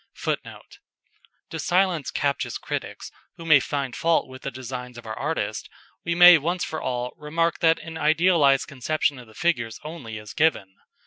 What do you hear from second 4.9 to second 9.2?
of our artist, we may once for all remark that an idealised conception